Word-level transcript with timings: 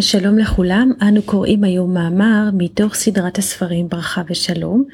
שלום 0.00 0.38
לכולם, 0.38 0.92
אנו 1.08 1.22
קוראים 1.22 1.64
היום 1.64 1.94
מאמר 1.94 2.50
מתוך 2.52 2.94
סדרת 2.94 3.38
הספרים 3.38 3.88
ברכה 3.88 4.22
ושלום, 4.28 4.84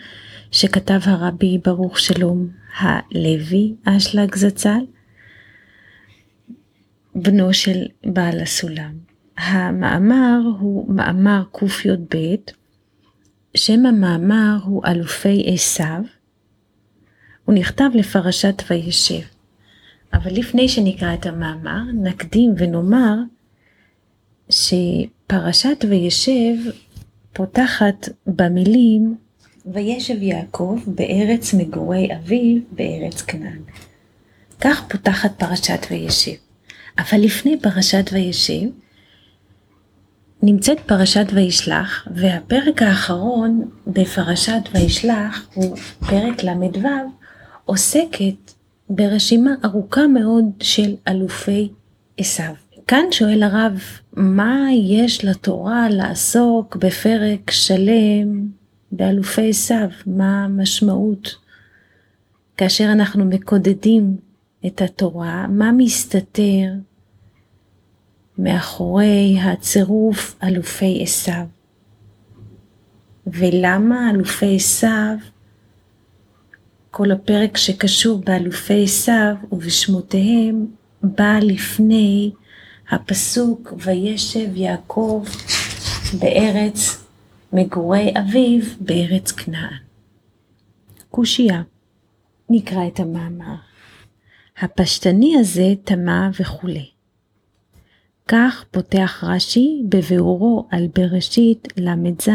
שכתב 0.50 1.00
הרבי 1.04 1.58
ברוך 1.64 1.98
שלום 1.98 2.48
הלוי 2.78 3.74
אשלג 3.84 4.34
זצ"ל, 4.34 4.80
בנו 7.14 7.54
של 7.54 7.78
בעל 8.06 8.40
הסולם. 8.40 8.92
המאמר 9.38 10.38
הוא 10.58 10.94
מאמר 10.94 11.42
קי"ב, 11.52 12.16
שם 13.56 13.86
המאמר 13.86 14.56
הוא 14.64 14.82
אלופי 14.86 15.44
עשיו, 15.46 16.00
הוא 17.44 17.54
נכתב 17.54 17.90
לפרשת 17.94 18.62
וישב. 18.70 19.22
אבל 20.12 20.30
לפני 20.32 20.68
שנקרא 20.68 21.14
את 21.14 21.26
המאמר, 21.26 21.82
נקדים 21.94 22.54
ונאמר 22.58 23.14
שפרשת 24.50 25.84
וישב 25.88 26.54
פותחת 27.32 28.08
במילים 28.26 29.16
וישב 29.66 30.22
יעקב 30.22 30.78
בארץ 30.86 31.54
מגורי 31.54 32.08
אביו 32.16 32.60
בארץ 32.72 33.22
כנען. 33.22 33.62
כך 34.60 34.82
פותחת 34.88 35.38
פרשת 35.38 35.86
וישב. 35.90 36.32
אבל 36.98 37.18
לפני 37.20 37.60
פרשת 37.60 38.04
וישב 38.12 38.68
נמצאת 40.42 40.80
פרשת 40.80 41.26
וישלח, 41.32 42.08
והפרק 42.14 42.82
האחרון 42.82 43.70
בפרשת 43.86 44.60
וישלח 44.74 45.48
הוא 45.54 45.76
פרק 46.00 46.44
ל"ו, 46.44 46.88
עוסקת 47.64 48.52
ברשימה 48.90 49.50
ארוכה 49.64 50.06
מאוד 50.06 50.44
של 50.60 50.96
אלופי 51.08 51.68
עשיו. 52.18 52.63
כאן 52.86 53.04
שואל 53.10 53.42
הרב, 53.42 53.80
מה 54.12 54.66
יש 54.72 55.24
לתורה 55.24 55.88
לעסוק 55.90 56.76
בפרק 56.76 57.50
שלם 57.50 58.48
באלופי 58.92 59.48
עשיו? 59.48 59.88
מה 60.06 60.44
המשמעות? 60.44 61.34
כאשר 62.56 62.92
אנחנו 62.92 63.24
מקודדים 63.24 64.16
את 64.66 64.82
התורה, 64.82 65.46
מה 65.48 65.72
מסתתר 65.72 66.72
מאחורי 68.38 69.38
הצירוף 69.40 70.36
אלופי 70.42 71.00
עשיו? 71.02 71.46
ולמה 73.26 74.10
אלופי 74.10 74.56
עשיו, 74.56 75.16
כל 76.90 77.10
הפרק 77.10 77.56
שקשור 77.56 78.22
באלופי 78.24 78.84
עשיו 78.84 79.34
ובשמותיהם, 79.52 80.66
בא 81.02 81.38
לפני 81.42 82.32
הפסוק 82.90 83.72
וישב 83.76 84.56
יעקב 84.56 85.24
בארץ 86.18 87.04
מגורי 87.52 88.14
אביו 88.18 88.60
בארץ 88.80 89.32
כנען. 89.32 89.74
קושייה, 91.10 91.62
נקרא 92.50 92.86
את 92.86 93.00
המאמר. 93.00 93.54
הפשטני 94.58 95.36
הזה 95.38 95.74
טמא 95.84 96.28
וכולי. 96.40 96.86
כך 98.28 98.64
פותח 98.70 99.24
רש"י 99.26 99.82
בביאורו 99.88 100.66
על 100.70 100.88
בראשית 100.94 101.68
ל"ז 101.76 102.28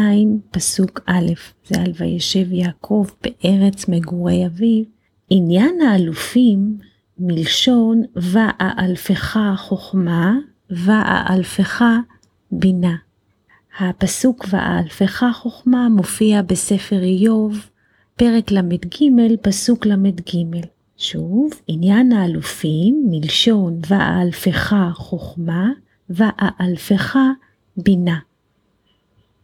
פסוק 0.50 1.00
א', 1.06 1.32
זה 1.66 1.80
על 1.80 1.92
וישב 1.98 2.52
יעקב 2.52 3.06
בארץ 3.22 3.88
מגורי 3.88 4.46
אביו. 4.46 4.84
עניין 5.30 5.80
האלופים 5.80 6.78
מלשון 7.20 8.02
ואאלפך 8.16 9.38
חוכמה, 9.56 10.32
ואאלפך 10.70 11.84
בינה. 12.52 12.96
הפסוק 13.78 14.46
ואאלפך 14.50 15.24
חוכמה 15.34 15.88
מופיע 15.88 16.42
בספר 16.42 17.02
איוב, 17.02 17.70
פרק 18.16 18.50
ל"ג, 18.50 18.86
פסוק 19.42 19.86
ל"ג. 19.86 20.44
שוב, 20.96 21.50
עניין 21.66 22.12
האלופים 22.12 23.06
מלשון 23.10 23.78
ואאלפך 23.88 24.74
חוכמה, 24.94 25.68
ואאלפך 26.10 27.16
בינה. 27.76 28.18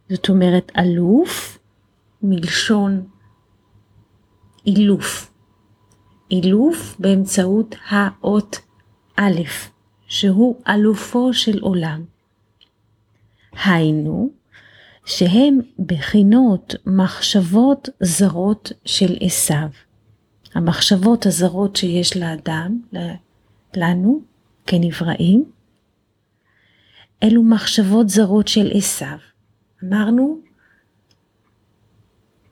זאת 0.09 0.29
אומרת, 0.29 0.71
אלוף 0.77 1.59
מלשון 2.21 3.07
אילוף. 4.65 5.36
אילוף 6.31 6.95
באמצעות 6.99 7.75
האות 7.89 8.59
א', 9.15 9.41
שהוא 10.07 10.55
אלופו 10.67 11.33
של 11.33 11.59
עולם. 11.59 12.05
היינו, 13.65 14.29
שהם 15.05 15.59
בחינות 15.85 16.75
מחשבות 16.85 17.89
זרות 17.99 18.71
של 18.85 19.17
עשיו. 19.19 19.69
המחשבות 20.53 21.25
הזרות 21.25 21.75
שיש 21.75 22.17
לאדם, 22.17 22.79
לנו, 23.75 24.21
כנבראים, 24.65 25.45
אלו 27.23 27.43
מחשבות 27.43 28.09
זרות 28.09 28.47
של 28.47 28.71
עשיו. 28.73 29.17
אמרנו 29.83 30.39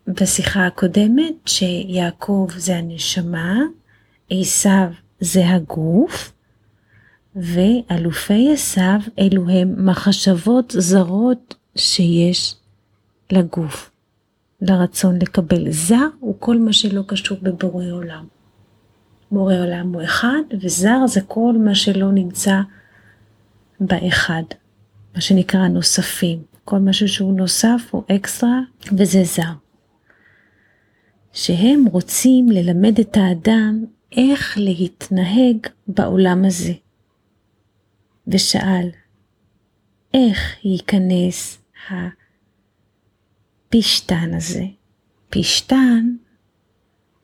בשיחה 0.08 0.68
הקודמת 0.68 1.34
שיעקב 1.46 2.48
זה 2.58 2.78
הנשמה, 2.78 3.60
עשיו 4.30 4.88
זה 5.20 5.50
הגוף, 5.50 6.32
ואלופי 7.36 8.54
עשיו 8.54 9.00
אלו 9.20 9.50
הם 9.50 9.86
מחשבות 9.86 10.76
זרות 10.78 11.56
שיש 11.76 12.56
לגוף, 13.32 13.92
לרצון 14.62 15.22
לקבל. 15.22 15.72
זר 15.72 16.08
הוא 16.20 16.36
כל 16.40 16.58
מה 16.58 16.74
שלא 16.74 17.02
קשור 17.08 17.38
בבורא 17.42 17.86
עולם. 17.92 18.26
בורא 19.32 19.56
עולם 19.56 19.94
הוא 19.94 20.04
אחד, 20.04 20.42
וזר 20.62 21.08
זה 21.08 21.22
כל 21.22 21.54
מה 21.66 21.76
שלא 21.76 22.12
נמצא 22.12 22.62
באחד, 23.80 24.44
מה 25.16 25.22
שנקרא 25.22 25.68
נוספים. 25.68 26.44
כל 26.66 26.80
משהו 26.80 27.08
שהוא 27.08 27.38
נוסף 27.38 27.82
הוא 27.92 28.04
אקסטרה, 28.12 28.60
וזה 28.98 29.24
זר. 29.24 29.65
שהם 31.36 31.86
רוצים 31.86 32.50
ללמד 32.50 33.00
את 33.00 33.18
האדם 33.18 33.86
איך 34.12 34.58
להתנהג 34.58 35.68
בעולם 35.88 36.46
הזה. 36.46 36.74
ושאל, 38.28 38.90
איך 40.14 40.56
ייכנס 40.64 41.58
הפשתן 43.70 44.34
הזה? 44.34 44.64
פשתן 45.30 46.16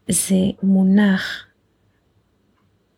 זה 0.10 0.46
מונח 0.64 1.46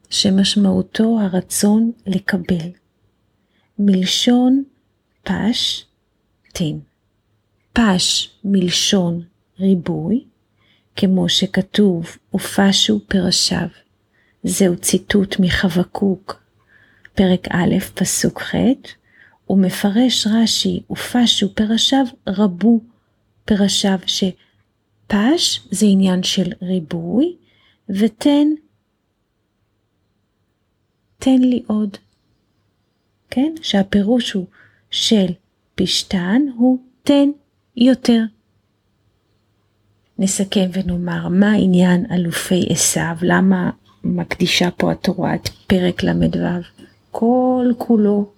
שמשמעותו 0.10 1.20
הרצון 1.22 1.92
לקבל, 2.06 2.70
מלשון 3.80 4.64
פש, 5.24 5.86
תן. 6.54 6.78
פש 7.74 8.36
מלשון 8.44 9.24
ריבוי, 9.60 10.26
כמו 10.96 11.30
שכתוב, 11.30 12.18
ופשו 12.34 13.00
פרשיו. 13.08 13.68
זהו 14.44 14.76
ציטוט 14.78 15.36
מחבקוק, 15.40 16.44
פרק 17.16 17.48
א', 17.50 17.80
פסוק 17.96 18.42
ח', 18.42 18.56
ומפרש 19.50 20.28
רש"י, 20.28 20.84
ופשו 20.92 21.56
פרשיו, 21.56 22.06
רבו 22.28 22.80
פרשיו, 23.46 24.00
שפש 24.06 25.68
זה 25.72 25.86
עניין 25.86 26.24
של 26.24 26.52
ריבוי, 26.62 27.36
ותן, 27.90 28.48
תן 31.18 31.42
לי 31.42 31.64
עוד. 31.68 31.98
כן? 33.30 33.54
שהפירוש 33.62 34.32
הוא 34.32 34.46
של 34.92 35.26
פשתן 35.76 36.42
הוא 36.56 36.78
תן 37.04 37.30
יותר. 37.78 38.24
נסכם 40.24 40.70
ונאמר 40.74 41.28
מה 41.28 41.52
עניין 41.52 42.06
אלופי 42.12 42.68
עשיו, 42.70 43.18
למה 43.22 43.70
מקדישה 44.04 44.72
פה 44.72 44.92
התורה 44.92 45.36
את 45.36 45.50
פרק 45.68 46.04
ל"ו, 46.04 46.62
כל 47.12 47.72
כולו 47.78 48.32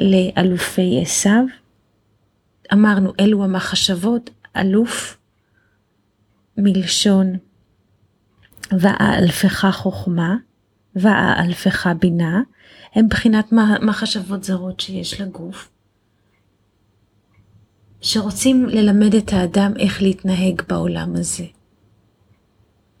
לאלופי 0.00 0.98
עשיו. 1.02 1.44
אמרנו, 2.72 3.12
אלו 3.20 3.44
המחשבות, 3.44 4.30
אלוף 4.56 5.18
מלשון 6.56 7.32
ואלפך 8.80 9.66
חוכמה, 9.72 10.36
ואלפך 10.96 11.88
בינה, 12.00 12.42
הם 12.94 13.08
בחינת 13.08 13.52
מחשבות 13.82 14.44
זרות 14.44 14.80
שיש 14.80 15.20
לגוף. 15.20 15.70
שרוצים 18.00 18.66
ללמד 18.66 19.14
את 19.14 19.32
האדם 19.32 19.72
איך 19.78 20.02
להתנהג 20.02 20.62
בעולם 20.68 21.16
הזה. 21.16 21.44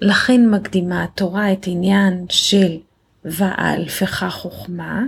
לכן 0.00 0.50
מקדימה 0.50 1.04
התורה 1.04 1.52
את 1.52 1.66
עניין 1.66 2.26
של 2.28 2.76
ואלפך 3.24 4.24
חוכמה, 4.30 5.02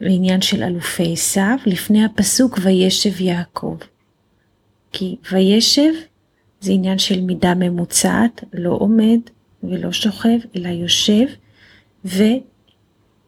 לעניין 0.00 0.40
של 0.40 0.62
אלופי 0.62 1.12
עשיו, 1.12 1.56
לפני 1.66 2.04
הפסוק 2.04 2.58
וישב 2.62 3.20
יעקב. 3.20 3.76
כי 4.92 5.16
וישב 5.32 5.92
זה 6.60 6.72
עניין 6.72 6.98
של 6.98 7.20
מידה 7.20 7.54
ממוצעת, 7.54 8.44
לא 8.52 8.70
עומד 8.70 9.20
ולא 9.62 9.92
שוכב, 9.92 10.38
אלא 10.56 10.68
יושב, 10.68 11.26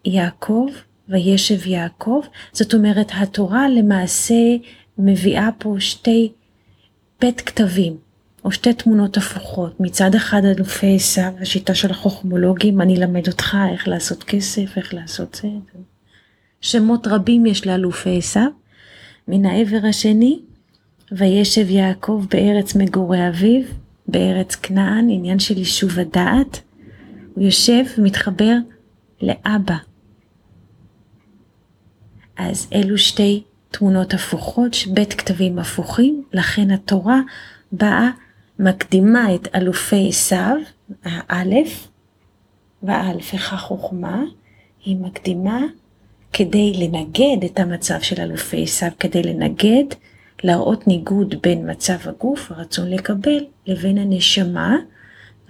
ויעקב, 0.07 0.67
וישב 1.09 1.67
יעקב, 1.67 2.21
זאת 2.53 2.75
אומרת 2.75 3.11
התורה 3.15 3.69
למעשה 3.69 4.57
מביאה 4.99 5.49
פה 5.59 5.75
שתי 5.79 6.33
בית 7.21 7.41
כתבים, 7.41 7.97
או 8.45 8.53
שתי 8.53 8.73
תמונות 8.73 9.17
הפוכות. 9.17 9.81
מצד 9.81 10.15
אחד 10.15 10.45
אלופי 10.45 10.97
עשיו, 10.97 11.33
השיטה 11.41 11.75
של 11.75 11.91
החוכמולוגים, 11.91 12.81
אני 12.81 12.97
אלמד 12.97 13.29
אותך 13.29 13.57
איך 13.73 13.89
לעשות 13.89 14.25
כסף, 14.25 14.77
איך 14.77 14.95
לעשות 14.95 15.41
זה. 15.43 15.49
שמות 16.61 17.07
רבים 17.07 17.47
יש 17.47 17.67
לאלופי 17.67 18.19
עשיו. 18.19 18.51
מן 19.29 19.47
העבר 19.47 19.81
השני, 19.89 20.39
וישב 21.13 21.71
יעקב 21.71 22.25
בארץ 22.31 22.75
מגורי 22.75 23.29
אביו, 23.29 23.63
בארץ 24.09 24.55
כנען, 24.55 25.11
עניין 25.11 25.39
של 25.39 25.59
יישוב 25.59 25.99
הדעת. 25.99 26.61
הוא 27.35 27.45
יושב 27.45 27.85
ומתחבר 27.99 28.55
לאבא. 29.23 29.77
אז 32.39 32.69
אלו 32.75 32.99
שתי 32.99 33.43
תמונות 33.71 34.15
הפוכות, 34.15 34.77
בית 34.93 35.13
כתבים 35.13 35.59
הפוכים, 35.59 36.25
לכן 36.33 36.71
התורה 36.71 37.21
באה, 37.73 38.11
מקדימה 38.59 39.35
את 39.35 39.49
אלופי 39.55 40.09
עשיו, 40.09 40.57
האלף, 41.05 41.89
והאלפך 42.83 43.55
חוכמה, 43.59 44.23
היא 44.85 44.97
מקדימה 44.97 45.61
כדי 46.33 46.73
לנגד 46.75 47.45
את 47.45 47.59
המצב 47.59 48.01
של 48.01 48.21
אלופי 48.21 48.63
עשיו, 48.63 48.91
כדי 49.01 49.23
לנגד, 49.23 49.85
להראות 50.45 50.87
ניגוד 50.87 51.35
בין 51.43 51.71
מצב 51.71 51.97
הגוף, 52.05 52.53
הרצון 52.53 52.91
לקבל, 52.91 53.45
לבין 53.67 53.99
הנשמה, 53.99 54.77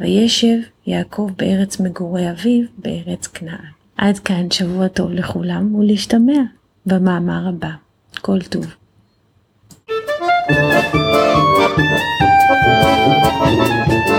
וישב 0.00 0.58
יעקב 0.86 1.30
בארץ 1.36 1.80
מגורי 1.80 2.30
אביו, 2.30 2.64
בארץ 2.78 3.26
כנען. 3.26 3.70
עד 3.96 4.18
כאן 4.18 4.50
שבוע 4.50 4.88
טוב 4.88 5.12
לכולם 5.12 5.74
ולהשתמע 5.74 6.42
במאמר 6.88 7.48
הבא. 7.48 7.70
כל 8.20 8.38
טוב. 8.50 8.66
Thank 13.40 14.08
you. 14.08 14.17